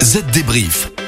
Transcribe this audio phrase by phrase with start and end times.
[0.00, 1.01] Z débrief.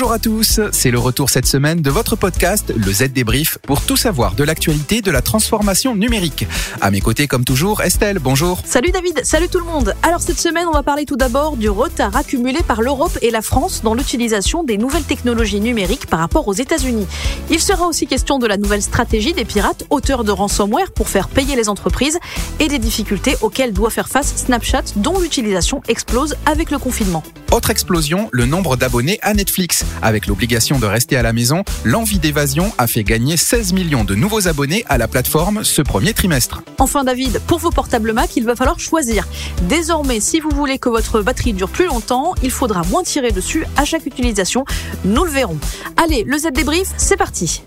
[0.00, 3.82] Bonjour à tous, c'est le retour cette semaine de votre podcast, le Z débrief, pour
[3.82, 6.46] tout savoir de l'actualité de la transformation numérique.
[6.80, 8.62] À mes côtés, comme toujours, Estelle, bonjour.
[8.64, 9.94] Salut David, salut tout le monde.
[10.02, 13.42] Alors cette semaine, on va parler tout d'abord du retard accumulé par l'Europe et la
[13.42, 17.06] France dans l'utilisation des nouvelles technologies numériques par rapport aux États-Unis.
[17.50, 21.28] Il sera aussi question de la nouvelle stratégie des pirates auteurs de ransomware pour faire
[21.28, 22.18] payer les entreprises
[22.58, 27.22] et des difficultés auxquelles doit faire face Snapchat dont l'utilisation explose avec le confinement.
[27.52, 29.84] Autre explosion, le nombre d'abonnés à Netflix.
[30.02, 34.14] Avec l'obligation de rester à la maison, l'envie d'évasion a fait gagner 16 millions de
[34.14, 36.62] nouveaux abonnés à la plateforme ce premier trimestre.
[36.78, 39.26] Enfin David, pour vos portables Mac, il va falloir choisir.
[39.62, 43.64] Désormais, si vous voulez que votre batterie dure plus longtemps, il faudra moins tirer dessus
[43.76, 44.64] à chaque utilisation.
[45.04, 45.58] Nous le verrons.
[45.96, 47.62] Allez, le Z débrief, c'est parti.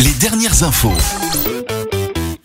[0.00, 0.92] Les dernières infos.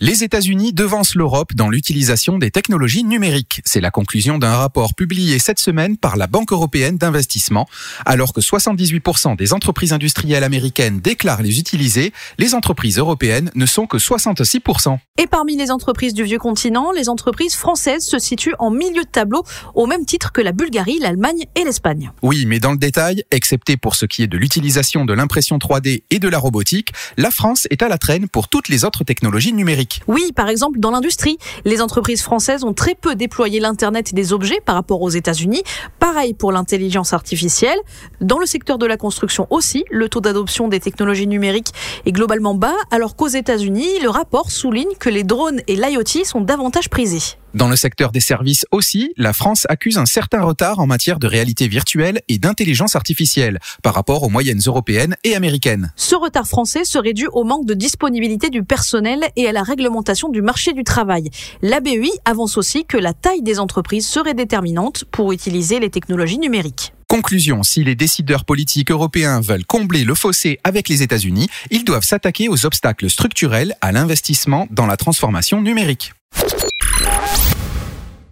[0.04, 3.62] Les États-Unis devancent l'Europe dans l'utilisation des technologies numériques.
[3.64, 7.70] C'est la conclusion d'un rapport publié cette semaine par la Banque européenne d'investissement.
[8.06, 13.88] Alors que 78% des entreprises industrielles américaines déclarent les utiliser, les entreprises européennes ne sont
[13.88, 14.98] que 66%.
[15.20, 19.10] Et parmi les entreprises du vieux continent, les entreprises françaises se situent en milieu de
[19.10, 22.12] tableau, au même titre que la Bulgarie, l'Allemagne et l'Espagne.
[22.22, 26.04] Oui, mais dans le détail, excepté pour ce qui est de l'utilisation de l'impression 3D
[26.10, 29.54] et de la robotique, la France est à la traîne pour toutes les autres technologies
[29.54, 29.93] numériques.
[30.08, 34.60] Oui, par exemple, dans l'industrie, les entreprises françaises ont très peu déployé l'Internet des objets
[34.66, 35.64] par rapport aux États-Unis.
[36.00, 37.78] Pareil pour l'intelligence artificielle.
[38.22, 41.74] Dans le secteur de la construction aussi, le taux d'adoption des technologies numériques
[42.06, 46.42] est globalement bas, alors qu'aux États-Unis, le rapport souligne que les drones et l'IoT sont
[46.42, 47.38] davantage prisés.
[47.54, 51.28] Dans le secteur des services aussi, la France accuse un certain retard en matière de
[51.28, 55.94] réalité virtuelle et d'intelligence artificielle par rapport aux moyennes européennes et américaines.
[55.96, 60.30] Ce retard français serait dû au manque de disponibilité du personnel et à la réglementation
[60.30, 61.30] du marché du travail.
[61.62, 66.40] La BEI avance aussi que la taille des entreprises serait déterminante pour utiliser les technologies
[66.40, 66.94] numériques.
[67.08, 72.04] Conclusion, si les décideurs politiques européens veulent combler le fossé avec les États-Unis, ils doivent
[72.04, 76.14] s'attaquer aux obstacles structurels à l'investissement dans la transformation numérique.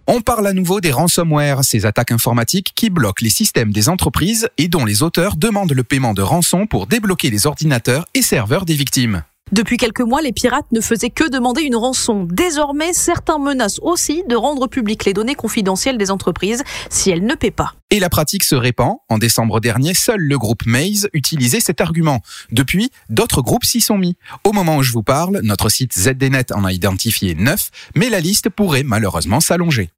[0.08, 4.48] On parle à nouveau des ransomware, ces attaques informatiques qui bloquent les systèmes des entreprises
[4.58, 8.64] et dont les auteurs demandent le paiement de rançon pour débloquer les ordinateurs et serveurs
[8.64, 9.22] des victimes.
[9.52, 12.26] Depuis quelques mois, les pirates ne faisaient que demander une rançon.
[12.30, 17.34] Désormais, certains menacent aussi de rendre publiques les données confidentielles des entreprises si elles ne
[17.34, 17.74] paient pas.
[17.90, 18.96] Et la pratique se répand.
[19.10, 22.20] En décembre dernier, seul le groupe Maze utilisait cet argument.
[22.50, 24.16] Depuis, d'autres groupes s'y sont mis.
[24.44, 28.20] Au moment où je vous parle, notre site ZDNet en a identifié 9, mais la
[28.20, 29.90] liste pourrait malheureusement s'allonger.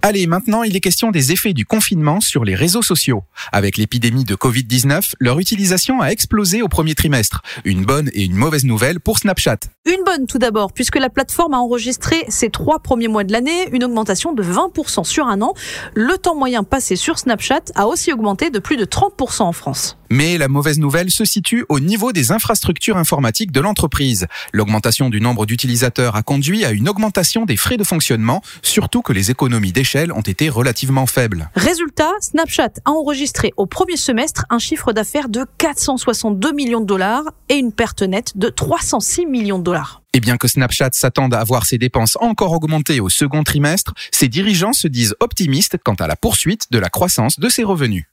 [0.00, 3.24] Allez, maintenant, il est question des effets du confinement sur les réseaux sociaux.
[3.50, 7.42] Avec l'épidémie de Covid-19, leur utilisation a explosé au premier trimestre.
[7.64, 9.58] Une bonne et une mauvaise nouvelle pour Snapchat.
[9.88, 13.70] Une bonne tout d'abord, puisque la plateforme a enregistré ces trois premiers mois de l'année
[13.72, 15.54] une augmentation de 20% sur un an.
[15.94, 19.96] Le temps moyen passé sur Snapchat a aussi augmenté de plus de 30% en France.
[20.10, 24.26] Mais la mauvaise nouvelle se situe au niveau des infrastructures informatiques de l'entreprise.
[24.52, 29.12] L'augmentation du nombre d'utilisateurs a conduit à une augmentation des frais de fonctionnement, surtout que
[29.12, 31.50] les économies d'échelle ont été relativement faibles.
[31.54, 37.24] Résultat, Snapchat a enregistré au premier semestre un chiffre d'affaires de 462 millions de dollars
[37.48, 39.77] et une perte nette de 306 millions de dollars.
[40.14, 44.28] Et bien que Snapchat s'attende à voir ses dépenses encore augmenter au second trimestre, ses
[44.28, 48.04] dirigeants se disent optimistes quant à la poursuite de la croissance de ses revenus.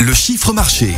[0.00, 0.94] Le chiffre marché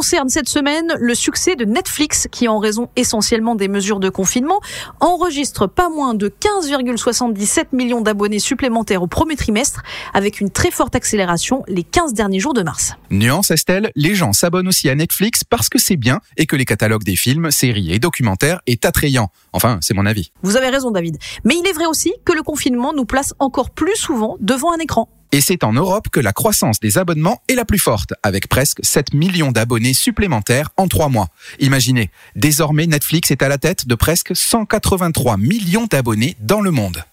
[0.00, 4.58] concerne cette semaine le succès de Netflix qui, en raison essentiellement des mesures de confinement,
[4.98, 9.82] enregistre pas moins de 15,77 millions d'abonnés supplémentaires au premier trimestre,
[10.14, 12.94] avec une très forte accélération les 15 derniers jours de mars.
[13.10, 16.64] Nuance Estelle, les gens s'abonnent aussi à Netflix parce que c'est bien et que les
[16.64, 19.28] catalogues des films, séries et documentaires est attrayant.
[19.52, 20.32] Enfin, c'est mon avis.
[20.42, 21.18] Vous avez raison David.
[21.44, 24.78] Mais il est vrai aussi que le confinement nous place encore plus souvent devant un
[24.78, 25.10] écran.
[25.32, 28.80] Et c'est en Europe que la croissance des abonnements est la plus forte, avec presque
[28.82, 31.28] 7 millions d'abonnés supplémentaires en 3 mois.
[31.60, 37.04] Imaginez, désormais Netflix est à la tête de presque 183 millions d'abonnés dans le monde.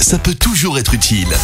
[0.00, 1.34] Ça peut toujours être utile.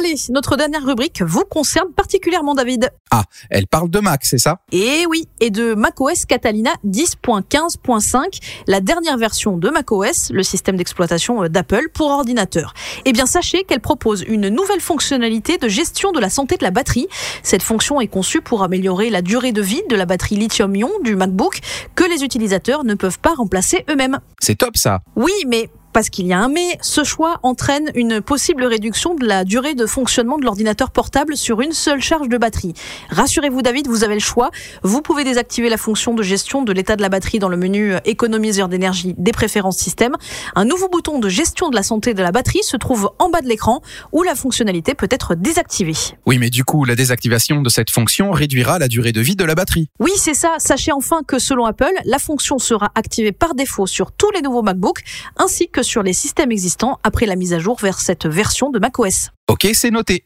[0.00, 2.88] Allez, notre dernière rubrique vous concerne particulièrement, David.
[3.10, 4.60] Ah, elle parle de Mac, c'est ça?
[4.72, 11.44] Eh oui, et de macOS Catalina 10.15.5, la dernière version de macOS, le système d'exploitation
[11.44, 12.72] euh, d'Apple pour ordinateur.
[13.04, 16.70] Eh bien, sachez qu'elle propose une nouvelle fonctionnalité de gestion de la santé de la
[16.70, 17.08] batterie.
[17.42, 21.14] Cette fonction est conçue pour améliorer la durée de vie de la batterie lithium-ion du
[21.14, 21.60] MacBook
[21.94, 24.18] que les utilisateurs ne peuvent pas remplacer eux-mêmes.
[24.38, 25.00] C'est top ça.
[25.14, 29.26] Oui, mais parce qu'il y a un mais, ce choix entraîne une possible réduction de
[29.26, 32.74] la durée de fonctionnement de l'ordinateur portable sur une seule charge de batterie.
[33.10, 34.50] Rassurez-vous David, vous avez le choix.
[34.82, 37.94] Vous pouvez désactiver la fonction de gestion de l'état de la batterie dans le menu
[38.04, 40.16] économiseur d'énergie des préférences système.
[40.54, 43.40] Un nouveau bouton de gestion de la santé de la batterie se trouve en bas
[43.40, 43.82] de l'écran
[44.12, 45.94] où la fonctionnalité peut être désactivée.
[46.26, 49.44] Oui, mais du coup, la désactivation de cette fonction réduira la durée de vie de
[49.44, 49.88] la batterie.
[49.98, 50.54] Oui, c'est ça.
[50.58, 54.62] Sachez enfin que selon Apple, la fonction sera activée par défaut sur tous les nouveaux
[54.62, 55.00] MacBooks
[55.36, 58.78] ainsi que sur les systèmes existants après la mise à jour vers cette version de
[58.78, 59.30] macOS.
[59.48, 60.24] Ok, c'est noté.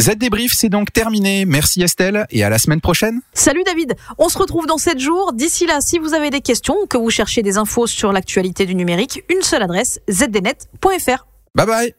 [0.00, 1.44] Z débrief, c'est donc terminé.
[1.44, 3.20] Merci Estelle et à la semaine prochaine.
[3.32, 5.32] Salut David, on se retrouve dans 7 jours.
[5.32, 8.66] D'ici là, si vous avez des questions ou que vous cherchez des infos sur l'actualité
[8.66, 11.26] du numérique, une seule adresse, zdnet.fr.
[11.54, 11.94] Bye bye.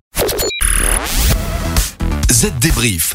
[2.32, 3.14] Z débrief